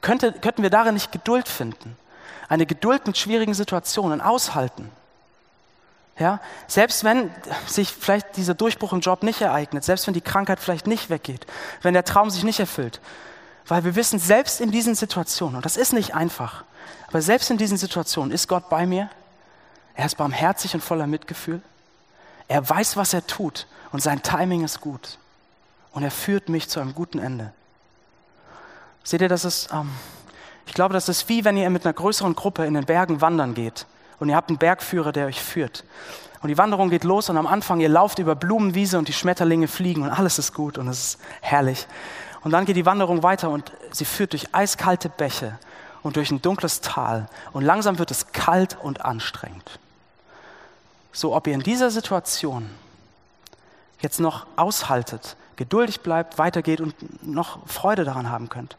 [0.00, 1.96] könnte, könnten wir darin nicht Geduld finden.
[2.48, 4.90] Eine Geduld mit schwierigen Situationen, aushalten.
[6.18, 7.30] Ja, selbst wenn
[7.66, 11.46] sich vielleicht dieser Durchbruch im Job nicht ereignet, selbst wenn die Krankheit vielleicht nicht weggeht,
[11.82, 13.00] wenn der Traum sich nicht erfüllt,
[13.66, 16.64] weil wir wissen, selbst in diesen Situationen, und das ist nicht einfach,
[17.06, 19.10] aber selbst in diesen Situationen ist Gott bei mir.
[19.94, 21.62] Er ist barmherzig und voller Mitgefühl.
[22.48, 25.18] Er weiß, was er tut und sein Timing ist gut.
[25.92, 27.52] Und er führt mich zu einem guten Ende.
[29.04, 29.90] Seht ihr, das ist, ähm,
[30.66, 33.54] ich glaube, das ist wie wenn ihr mit einer größeren Gruppe in den Bergen wandern
[33.54, 33.86] geht
[34.18, 35.84] und ihr habt einen Bergführer, der euch führt.
[36.40, 39.66] Und die Wanderung geht los und am Anfang, ihr lauft über Blumenwiese und die Schmetterlinge
[39.66, 41.86] fliegen und alles ist gut und es ist herrlich.
[42.42, 45.58] Und dann geht die Wanderung weiter und sie führt durch eiskalte Bäche
[46.02, 47.28] und durch ein dunkles Tal.
[47.52, 49.80] Und langsam wird es kalt und anstrengend.
[51.12, 52.70] So, ob ihr in dieser Situation
[54.00, 56.94] jetzt noch aushaltet, geduldig bleibt, weitergeht und
[57.26, 58.76] noch Freude daran haben könnt.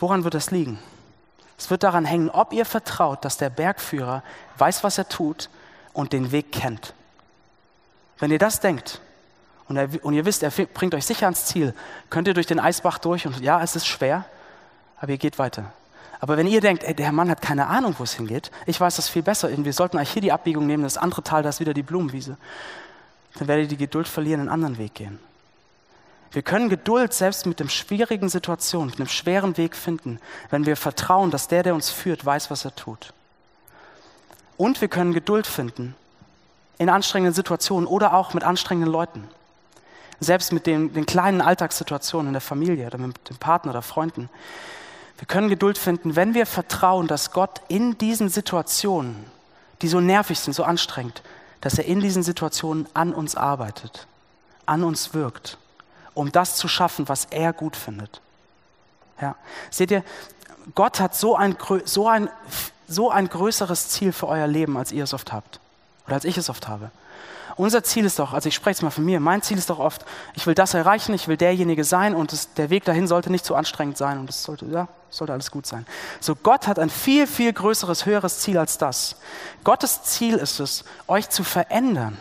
[0.00, 0.80] Woran wird das liegen?
[1.60, 4.22] Es wird daran hängen, ob ihr vertraut, dass der Bergführer
[4.56, 5.50] weiß, was er tut
[5.92, 6.94] und den Weg kennt.
[8.18, 9.02] Wenn ihr das denkt
[9.68, 11.74] und, er, und ihr wisst, er bringt euch sicher ans Ziel,
[12.08, 14.24] könnt ihr durch den Eisbach durch und ja, es ist schwer,
[15.02, 15.70] aber ihr geht weiter.
[16.18, 18.96] Aber wenn ihr denkt, ey, der Mann hat keine Ahnung, wo es hingeht, ich weiß
[18.96, 21.60] das viel besser, wir sollten eigentlich hier die Abbiegung nehmen, das andere Tal, da ist
[21.60, 22.38] wieder die Blumenwiese,
[23.34, 25.18] dann werdet ihr die Geduld verlieren, einen anderen Weg gehen.
[26.32, 30.76] Wir können Geduld selbst mit dem schwierigen Situation, mit einem schweren Weg finden, wenn wir
[30.76, 33.12] vertrauen, dass der, der uns führt, weiß, was er tut.
[34.56, 35.96] Und wir können Geduld finden
[36.78, 39.28] in anstrengenden Situationen oder auch mit anstrengenden Leuten.
[40.20, 44.28] Selbst mit den, den kleinen Alltagssituationen in der Familie oder mit dem Partner oder Freunden.
[45.18, 49.24] Wir können Geduld finden, wenn wir vertrauen, dass Gott in diesen Situationen,
[49.82, 51.22] die so nervig sind, so anstrengend,
[51.60, 54.06] dass er in diesen Situationen an uns arbeitet,
[54.66, 55.58] an uns wirkt,
[56.14, 58.20] um das zu schaffen, was er gut findet.
[59.20, 59.36] Ja.
[59.70, 60.04] Seht ihr,
[60.74, 62.28] Gott hat so ein, so, ein,
[62.88, 65.60] so ein größeres Ziel für euer Leben, als ihr es oft habt
[66.06, 66.90] oder als ich es oft habe.
[67.56, 69.78] Unser Ziel ist doch, also ich spreche es mal von mir, mein Ziel ist doch
[69.78, 73.30] oft, ich will das erreichen, ich will derjenige sein und das, der Weg dahin sollte
[73.30, 75.84] nicht zu anstrengend sein und es sollte, ja, sollte alles gut sein.
[76.20, 79.16] So, Gott hat ein viel, viel größeres, höheres Ziel als das.
[79.62, 82.16] Gottes Ziel ist es, euch zu verändern,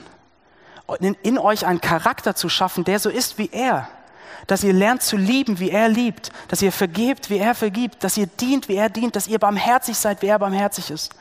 [0.99, 3.88] in, in euch einen Charakter zu schaffen, der so ist wie er.
[4.47, 8.17] Dass ihr lernt zu lieben, wie er liebt, dass ihr vergebt, wie er vergibt, dass
[8.17, 11.13] ihr dient, wie er dient, dass ihr barmherzig seid, wie er barmherzig ist.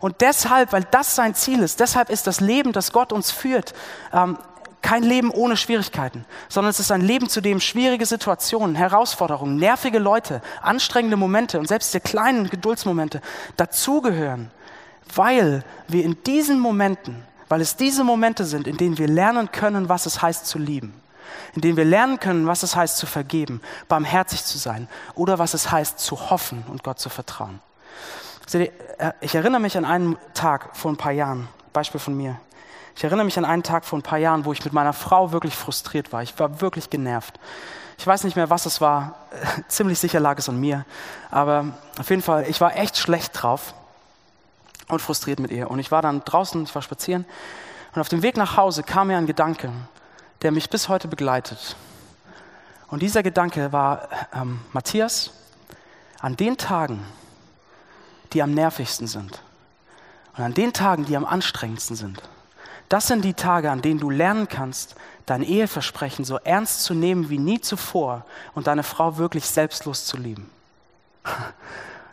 [0.00, 3.74] Und deshalb, weil das sein Ziel ist, deshalb ist das Leben, das Gott uns führt,
[4.12, 4.38] ähm,
[4.82, 9.98] kein Leben ohne Schwierigkeiten, sondern es ist ein Leben, zu dem schwierige Situationen, Herausforderungen, nervige
[9.98, 13.20] Leute, anstrengende Momente und selbst die kleinen Geduldsmomente
[13.56, 14.52] dazugehören,
[15.12, 19.88] weil wir in diesen Momenten, weil es diese Momente sind, in denen wir lernen können,
[19.88, 20.94] was es heißt zu lieben,
[21.54, 25.54] in denen wir lernen können, was es heißt zu vergeben, barmherzig zu sein oder was
[25.54, 27.60] es heißt zu hoffen und Gott zu vertrauen.
[28.52, 28.70] Äh,
[29.20, 32.38] ich erinnere mich an einen Tag vor ein paar Jahren, Beispiel von mir.
[32.96, 35.32] Ich erinnere mich an einen Tag vor ein paar Jahren, wo ich mit meiner Frau
[35.32, 36.22] wirklich frustriert war.
[36.22, 37.38] Ich war wirklich genervt.
[37.98, 39.26] Ich weiß nicht mehr, was es war.
[39.68, 40.86] Ziemlich sicher lag es an mir.
[41.30, 43.74] Aber auf jeden Fall, ich war echt schlecht drauf
[44.88, 45.70] und frustriert mit ihr.
[45.70, 47.24] Und ich war dann draußen, ich war spazieren.
[47.94, 49.72] Und auf dem Weg nach Hause kam mir ein Gedanke,
[50.42, 51.76] der mich bis heute begleitet.
[52.88, 55.32] Und dieser Gedanke war, ähm, Matthias,
[56.20, 57.04] an den Tagen,
[58.32, 59.40] die am nervigsten sind.
[60.36, 62.22] Und an den Tagen, die am anstrengendsten sind.
[62.88, 64.94] Das sind die Tage, an denen du lernen kannst,
[65.24, 70.16] dein Eheversprechen so ernst zu nehmen wie nie zuvor und deine Frau wirklich selbstlos zu
[70.16, 70.50] lieben.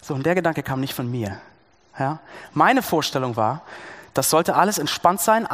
[0.05, 1.39] So, und der Gedanke kam nicht von mir.
[1.97, 2.19] Ja?
[2.53, 3.61] Meine Vorstellung war,
[4.13, 5.47] das sollte alles entspannt sein,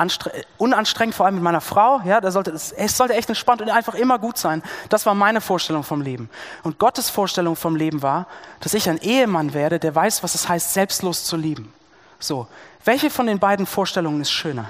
[0.57, 2.01] unanstrengend, vor allem mit meiner Frau.
[2.03, 4.61] Ja, da sollte, es, sollte echt entspannt und einfach immer gut sein.
[4.89, 6.29] Das war meine Vorstellung vom Leben.
[6.63, 8.27] Und Gottes Vorstellung vom Leben war,
[8.59, 11.73] dass ich ein Ehemann werde, der weiß, was es heißt, selbstlos zu lieben.
[12.19, 12.47] So,
[12.83, 14.69] welche von den beiden Vorstellungen ist schöner?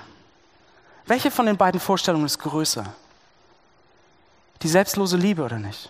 [1.08, 2.86] Welche von den beiden Vorstellungen ist größer?
[4.62, 5.89] Die selbstlose Liebe oder nicht?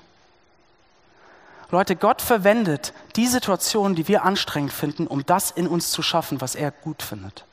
[1.71, 6.41] Leute, Gott verwendet die Situationen, die wir anstrengend finden, um das in uns zu schaffen,
[6.41, 7.45] was er gut findet.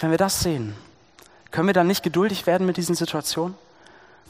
[0.00, 0.74] Wenn wir das sehen,
[1.50, 3.54] können wir dann nicht geduldig werden mit diesen Situationen,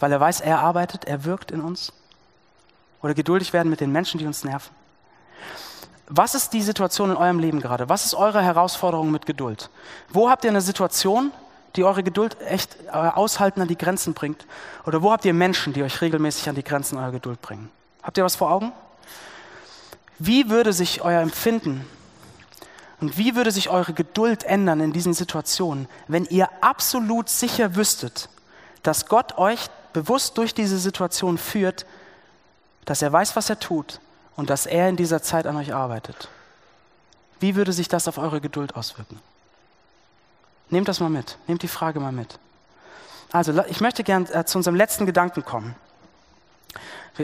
[0.01, 1.93] weil er weiß, er arbeitet, er wirkt in uns?
[3.03, 4.75] Oder geduldig werden mit den Menschen, die uns nerven?
[6.09, 7.89] Was ist die Situation in eurem Leben gerade?
[7.89, 9.71] Was ist eure Herausforderung mit Geduld?
[10.11, 11.33] Wo habt ihr eine Situation,
[11.77, 14.47] die eure Geduld echt äh, aushalten an die Grenzen bringt?
[14.87, 17.71] Oder wo habt ihr Menschen, die euch regelmäßig an die Grenzen eurer Geduld bringen?
[18.03, 18.73] Habt ihr was vor Augen?
[20.19, 21.85] Wie würde sich euer Empfinden
[23.01, 28.29] und wie würde sich eure Geduld ändern in diesen Situationen, wenn ihr absolut sicher wüsstet,
[28.83, 31.87] dass Gott euch bewusst durch diese Situation führt,
[32.85, 34.01] dass er weiß, was er tut
[34.37, 36.29] und dass er in dieser Zeit an euch arbeitet?
[37.41, 39.21] Wie würde sich das auf eure Geduld auswirken?
[40.75, 42.37] Nehmt das mal mit, nehmt die Frage mal mit.
[43.31, 45.77] Also, ich möchte gern äh, zu unserem letzten Gedanken kommen.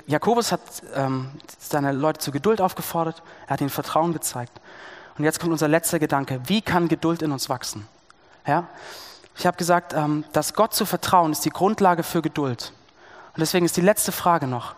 [0.06, 0.60] Jakobus hat
[0.94, 4.52] ähm, seine Leute zur Geduld aufgefordert, er hat ihnen Vertrauen gezeigt.
[5.18, 6.40] Und jetzt kommt unser letzter Gedanke.
[6.46, 7.88] Wie kann Geduld in uns wachsen?
[8.46, 8.68] Ja?
[9.36, 12.72] Ich habe gesagt, ähm, dass Gott zu vertrauen ist die Grundlage für Geduld.
[13.34, 14.76] Und deswegen ist die letzte Frage noch.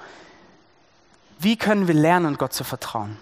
[1.39, 3.19] Wie können wir lernen, Gott zu vertrauen?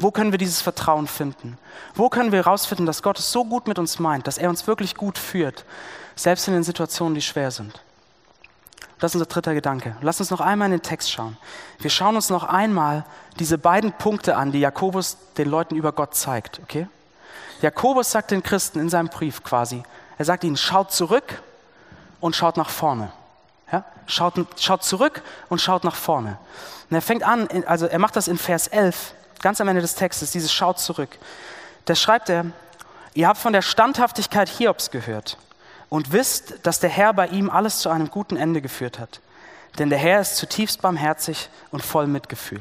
[0.00, 1.58] Wo können wir dieses Vertrauen finden?
[1.94, 4.66] Wo können wir herausfinden, dass Gott es so gut mit uns meint, dass er uns
[4.66, 5.66] wirklich gut führt,
[6.16, 7.80] selbst in den Situationen, die schwer sind?
[8.98, 9.96] Das ist unser dritter Gedanke.
[10.00, 11.36] Lass uns noch einmal in den Text schauen.
[11.78, 13.04] Wir schauen uns noch einmal
[13.38, 16.60] diese beiden Punkte an, die Jakobus den Leuten über Gott zeigt.
[16.62, 16.86] Okay?
[17.60, 19.82] Jakobus sagt den Christen in seinem Brief quasi,
[20.16, 21.42] er sagt ihnen, schaut zurück
[22.20, 23.12] und schaut nach vorne.
[23.70, 23.84] Ja?
[24.06, 26.38] Schaut, schaut zurück und schaut nach vorne.
[26.88, 29.94] Und er fängt an, also er macht das in Vers 11, ganz am Ende des
[29.94, 31.18] Textes, dieses Schaut zurück.
[31.84, 32.46] Da schreibt er,
[33.14, 35.38] ihr habt von der Standhaftigkeit Hiobs gehört
[35.88, 39.20] und wisst, dass der Herr bei ihm alles zu einem guten Ende geführt hat.
[39.78, 42.60] Denn der Herr ist zutiefst barmherzig und voll Mitgefühl.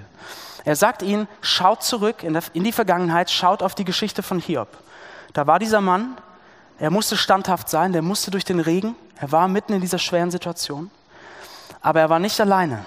[0.65, 4.68] Er sagt ihnen, schaut zurück in, die Vergangenheit, schaut auf die Geschichte von Hiob.
[5.34, 6.18] Da war dieser Mann,
[6.80, 10.32] er musste standhaft sein, der musste durch den Regen, er war mitten in dieser schweren
[10.32, 10.92] Situation.
[11.82, 12.86] Aber er war nicht alleine,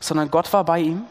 [0.00, 1.04] sondern Gott war bei ihm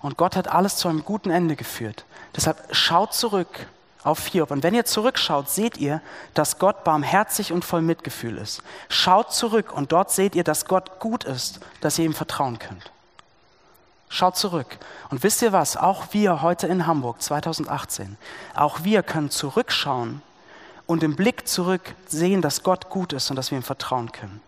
[0.00, 2.04] und Gott hat alles zu einem guten Ende geführt.
[2.36, 3.66] Deshalb schaut zurück
[4.04, 4.50] auf Hiob.
[4.50, 6.00] Und wenn ihr zurückschaut, seht ihr,
[6.34, 8.62] dass Gott barmherzig und voll Mitgefühl ist.
[8.88, 12.92] Schaut zurück und dort seht ihr, dass Gott gut ist, dass ihr ihm vertrauen könnt.
[14.08, 14.78] Schaut zurück.
[15.10, 15.76] Und wisst ihr was?
[15.76, 18.16] Auch wir heute in Hamburg 2018,
[18.54, 20.22] auch wir können zurückschauen
[20.86, 24.40] und im Blick zurück sehen, dass Gott gut ist und dass wir ihm vertrauen können.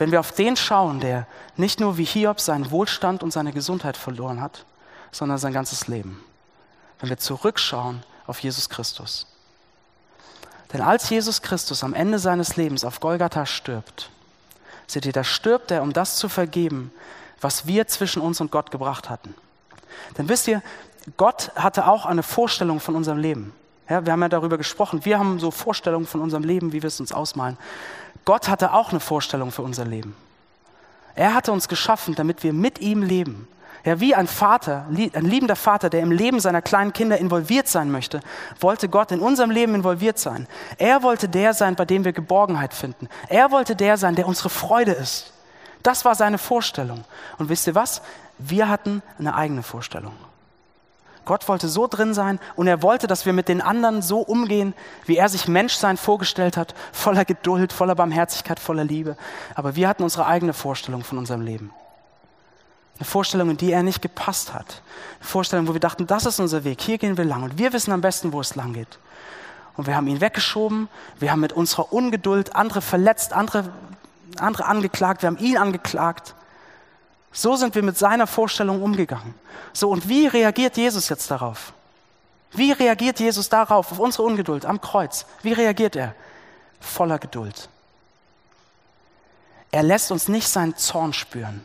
[0.00, 3.98] Wenn wir auf den schauen, der nicht nur wie Hiob seinen Wohlstand und seine Gesundheit
[3.98, 4.64] verloren hat,
[5.12, 6.24] sondern sein ganzes Leben.
[7.00, 9.26] Wenn wir zurückschauen auf Jesus Christus.
[10.72, 14.08] Denn als Jesus Christus am Ende seines Lebens auf Golgatha stirbt,
[14.86, 16.92] seht ihr, da stirbt er, um das zu vergeben,
[17.38, 19.34] was wir zwischen uns und Gott gebracht hatten.
[20.16, 20.62] Denn wisst ihr,
[21.18, 23.52] Gott hatte auch eine Vorstellung von unserem Leben.
[23.90, 25.04] Ja, wir haben ja darüber gesprochen.
[25.04, 27.58] Wir haben so Vorstellungen von unserem Leben, wie wir es uns ausmalen.
[28.24, 30.16] Gott hatte auch eine Vorstellung für unser Leben.
[31.16, 33.48] Er hatte uns geschaffen, damit wir mit ihm leben.
[33.84, 37.90] Ja, wie ein Vater, ein liebender Vater, der im Leben seiner kleinen Kinder involviert sein
[37.90, 38.20] möchte,
[38.60, 40.46] wollte Gott in unserem Leben involviert sein.
[40.76, 43.08] Er wollte der sein, bei dem wir Geborgenheit finden.
[43.28, 45.32] Er wollte der sein, der unsere Freude ist.
[45.82, 47.04] Das war seine Vorstellung.
[47.38, 48.02] Und wisst ihr was?
[48.38, 50.12] Wir hatten eine eigene Vorstellung.
[51.24, 54.74] Gott wollte so drin sein und er wollte, dass wir mit den anderen so umgehen,
[55.06, 59.16] wie er sich Menschsein vorgestellt hat, voller Geduld, voller Barmherzigkeit, voller Liebe.
[59.54, 61.72] Aber wir hatten unsere eigene Vorstellung von unserem Leben.
[62.96, 64.82] Eine Vorstellung, in die er nicht gepasst hat.
[65.20, 67.72] Eine Vorstellung, wo wir dachten, das ist unser Weg, hier gehen wir lang und wir
[67.72, 68.98] wissen am besten, wo es lang geht.
[69.76, 73.72] Und wir haben ihn weggeschoben, wir haben mit unserer Ungeduld andere verletzt, andere,
[74.38, 76.34] andere angeklagt, wir haben ihn angeklagt.
[77.32, 79.34] So sind wir mit seiner Vorstellung umgegangen.
[79.72, 81.72] So, und wie reagiert Jesus jetzt darauf?
[82.52, 85.26] Wie reagiert Jesus darauf, auf unsere Ungeduld am Kreuz?
[85.42, 86.14] Wie reagiert er?
[86.80, 87.68] Voller Geduld.
[89.70, 91.64] Er lässt uns nicht seinen Zorn spüren.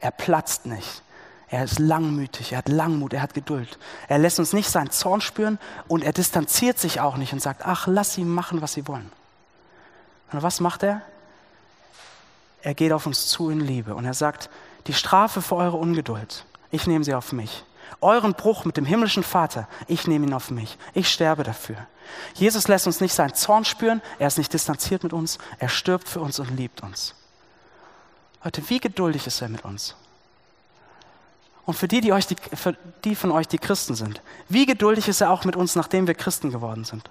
[0.00, 1.02] Er platzt nicht.
[1.48, 3.78] Er ist langmütig, er hat Langmut, er hat Geduld.
[4.08, 7.62] Er lässt uns nicht seinen Zorn spüren und er distanziert sich auch nicht und sagt,
[7.64, 9.10] ach, lass sie machen, was sie wollen.
[10.32, 11.02] Und was macht er?
[12.62, 14.50] Er geht auf uns zu in Liebe und er sagt,
[14.86, 17.64] die Strafe für eure Ungeduld, ich nehme sie auf mich.
[18.00, 20.76] Euren Bruch mit dem himmlischen Vater, ich nehme ihn auf mich.
[20.92, 21.76] Ich sterbe dafür.
[22.34, 26.08] Jesus lässt uns nicht seinen Zorn spüren, er ist nicht distanziert mit uns, er stirbt
[26.08, 27.14] für uns und liebt uns.
[28.44, 29.96] Leute, wie geduldig ist er mit uns?
[31.64, 35.08] Und für die, die, euch die, für die von euch, die Christen sind, wie geduldig
[35.08, 37.10] ist er auch mit uns, nachdem wir Christen geworden sind?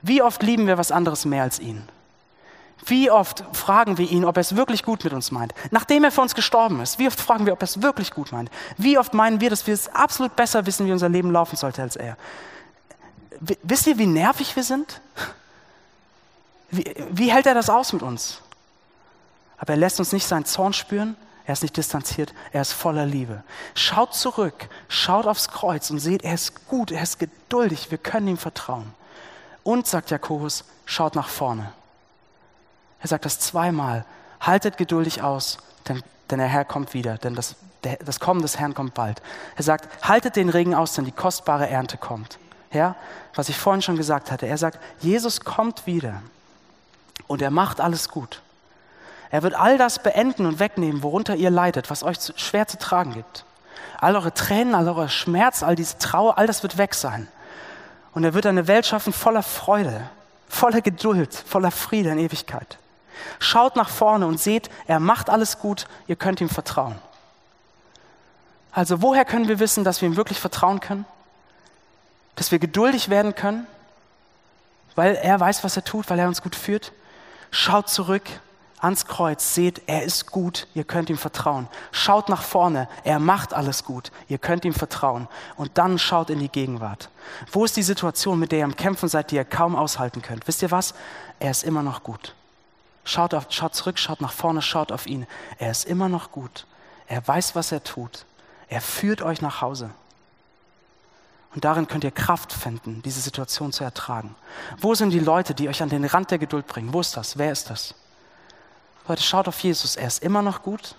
[0.00, 1.86] Wie oft lieben wir was anderes mehr als ihn?
[2.86, 5.54] Wie oft fragen wir ihn, ob er es wirklich gut mit uns meint?
[5.70, 8.32] Nachdem er für uns gestorben ist, wie oft fragen wir, ob er es wirklich gut
[8.32, 8.50] meint?
[8.76, 11.82] Wie oft meinen wir, dass wir es absolut besser wissen, wie unser Leben laufen sollte
[11.82, 12.16] als er?
[13.62, 15.00] Wisst ihr, wie nervig wir sind?
[16.70, 18.40] Wie, wie hält er das aus mit uns?
[19.58, 23.06] Aber er lässt uns nicht seinen Zorn spüren, er ist nicht distanziert, er ist voller
[23.06, 23.42] Liebe.
[23.74, 28.28] Schaut zurück, schaut aufs Kreuz und seht, er ist gut, er ist geduldig, wir können
[28.28, 28.94] ihm vertrauen.
[29.62, 31.72] Und, sagt Jakobus, schaut nach vorne.
[33.00, 34.04] Er sagt das zweimal.
[34.40, 35.58] Haltet geduldig aus,
[35.88, 39.20] denn, denn der Herr kommt wieder, denn das, der, das Kommen des Herrn kommt bald.
[39.56, 42.38] Er sagt, haltet den Regen aus, denn die kostbare Ernte kommt.
[42.72, 42.94] Ja,
[43.34, 44.46] was ich vorhin schon gesagt hatte.
[44.46, 46.22] Er sagt, Jesus kommt wieder
[47.26, 48.42] und er macht alles gut.
[49.30, 53.14] Er wird all das beenden und wegnehmen, worunter ihr leidet, was euch schwer zu tragen
[53.14, 53.44] gibt.
[54.00, 57.28] All eure Tränen, all euer Schmerz, all diese Trauer, all das wird weg sein.
[58.12, 60.02] Und er wird eine Welt schaffen voller Freude,
[60.48, 62.78] voller Geduld, voller Friede in Ewigkeit.
[63.38, 66.96] Schaut nach vorne und seht, er macht alles gut, ihr könnt ihm vertrauen.
[68.72, 71.04] Also woher können wir wissen, dass wir ihm wirklich vertrauen können?
[72.36, 73.66] Dass wir geduldig werden können,
[74.94, 76.92] weil er weiß, was er tut, weil er uns gut führt?
[77.50, 78.22] Schaut zurück
[78.80, 81.68] ans Kreuz, seht, er ist gut, ihr könnt ihm vertrauen.
[81.92, 85.28] Schaut nach vorne, er macht alles gut, ihr könnt ihm vertrauen.
[85.56, 87.10] Und dann schaut in die Gegenwart.
[87.52, 90.48] Wo ist die Situation, mit der ihr am Kämpfen seid, die ihr kaum aushalten könnt?
[90.48, 90.94] Wisst ihr was?
[91.38, 92.34] Er ist immer noch gut.
[93.04, 95.26] Schaut, auf, schaut zurück, schaut nach vorne, schaut auf ihn.
[95.58, 96.66] Er ist immer noch gut.
[97.06, 98.24] Er weiß, was er tut.
[98.68, 99.90] Er führt euch nach Hause.
[101.54, 104.36] Und darin könnt ihr Kraft finden, diese Situation zu ertragen.
[104.78, 106.92] Wo sind die Leute, die euch an den Rand der Geduld bringen?
[106.92, 107.36] Wo ist das?
[107.38, 107.94] Wer ist das?
[109.08, 109.96] Leute, schaut auf Jesus.
[109.96, 110.94] Er ist immer noch gut.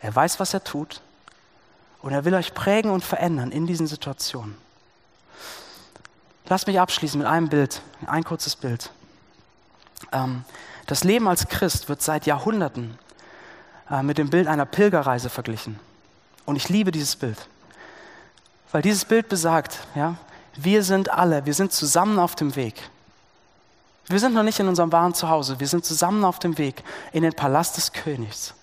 [0.00, 1.00] Er weiß, was er tut.
[2.00, 4.56] Und er will euch prägen und verändern in diesen Situationen.
[6.46, 8.90] Lasst mich abschließen mit einem Bild, ein kurzes Bild.
[10.10, 10.44] Ähm,
[10.86, 12.98] das Leben als Christ wird seit Jahrhunderten
[13.90, 15.78] äh, mit dem Bild einer Pilgerreise verglichen.
[16.44, 17.48] Und ich liebe dieses Bild.
[18.72, 20.16] Weil dieses Bild besagt, ja,
[20.56, 22.90] wir sind alle, wir sind zusammen auf dem Weg.
[24.08, 27.22] Wir sind noch nicht in unserem wahren Zuhause, wir sind zusammen auf dem Weg in
[27.22, 28.54] den Palast des Königs.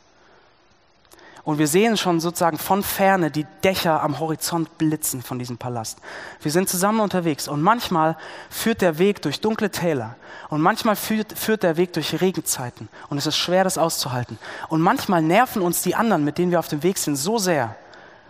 [1.44, 6.00] Und wir sehen schon sozusagen von ferne die Dächer am Horizont blitzen von diesem Palast.
[6.42, 8.18] Wir sind zusammen unterwegs und manchmal
[8.50, 10.16] führt der Weg durch dunkle Täler
[10.50, 14.38] und manchmal führt, führt der Weg durch Regenzeiten und es ist schwer, das auszuhalten.
[14.68, 17.76] Und manchmal nerven uns die anderen, mit denen wir auf dem Weg sind, so sehr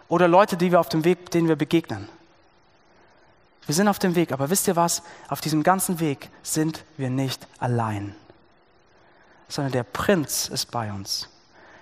[0.08, 2.10] oder Leute, die wir auf dem Weg, denen wir begegnen.
[3.66, 5.04] Wir sind auf dem Weg, aber wisst ihr was?
[5.28, 8.16] Auf diesem ganzen Weg sind wir nicht allein,
[9.48, 11.30] sondern der Prinz ist bei uns.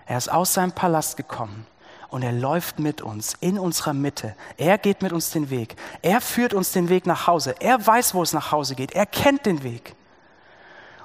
[0.08, 1.67] Er ist aus seinem Palast gekommen
[2.10, 4.36] und er läuft mit uns in unserer Mitte.
[4.58, 5.76] Er geht mit uns den Weg.
[6.02, 7.56] Er führt uns den Weg nach Hause.
[7.60, 8.93] Er weiß, wo es nach Hause geht.
[8.93, 9.96] Er kennt den Weg.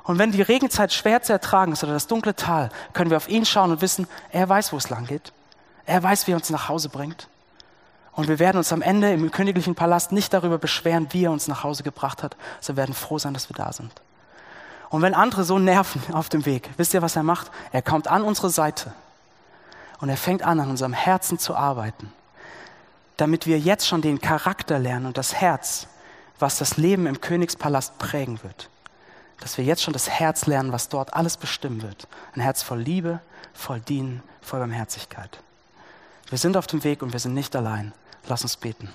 [0.04, 3.28] Und wenn die Regenzeit schwer zu ertragen ist oder das dunkle Tal, können wir auf
[3.28, 5.32] ihn schauen und wissen, er weiß, wo es lang geht.
[5.84, 7.28] Er weiß, wie er uns nach Hause bringt.
[8.12, 11.48] Und wir werden uns am Ende im königlichen Palast nicht darüber beschweren, wie er uns
[11.48, 13.92] nach Hause gebracht hat, sondern werden froh sein, dass wir da sind.
[14.92, 17.50] Und wenn andere so nerven auf dem Weg, wisst ihr, was er macht?
[17.72, 18.92] Er kommt an unsere Seite
[20.00, 22.12] und er fängt an, an unserem Herzen zu arbeiten,
[23.16, 25.86] damit wir jetzt schon den Charakter lernen und das Herz,
[26.38, 28.68] was das Leben im Königspalast prägen wird.
[29.40, 32.06] Dass wir jetzt schon das Herz lernen, was dort alles bestimmen wird.
[32.36, 33.20] Ein Herz voll Liebe,
[33.54, 35.38] voll Dienen, voll Barmherzigkeit.
[36.28, 37.94] Wir sind auf dem Weg und wir sind nicht allein.
[38.28, 38.90] Lass uns beten.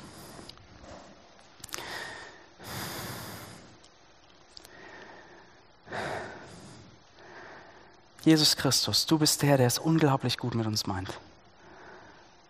[8.27, 11.07] Jesus Christus, du bist der, der es unglaublich gut mit uns meint.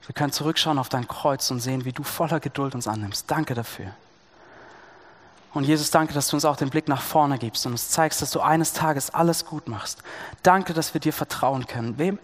[0.08, 3.30] Wir können zurückschauen auf dein Kreuz und sehen, wie du voller Geduld uns annimmst.
[3.30, 3.94] Danke dafür.
[5.54, 8.24] Und Jesus, danke, dass du uns auch den Blick nach vorne gibst und uns zeigst,
[8.24, 10.02] dass du eines Tages alles gut machst.
[10.42, 12.00] Danke, dass wir dir vertrauen können.
[12.00, 12.18] Wem,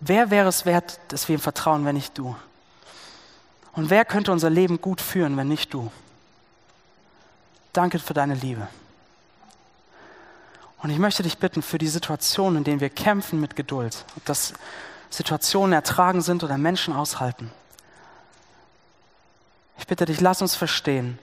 [0.00, 2.34] wer wäre es wert, dass wir ihm vertrauen, wenn nicht du?
[3.74, 5.92] Und wer könnte unser Leben gut führen, wenn nicht du?
[7.74, 8.66] Danke für deine Liebe.
[10.84, 14.24] Und ich möchte dich bitten, für die Situationen, in denen wir kämpfen mit Geduld, ob
[14.26, 14.52] das
[15.08, 17.50] Situationen ertragen sind oder Menschen aushalten.
[19.78, 21.18] Ich bitte dich, lass uns verstehen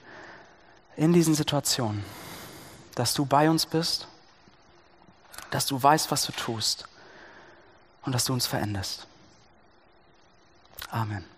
[0.96, 2.04] in diesen Situationen,
[2.96, 4.08] dass du bei uns bist,
[5.52, 6.88] dass du weißt, was du tust
[8.04, 9.06] und dass du uns veränderst.
[10.90, 11.31] Amen.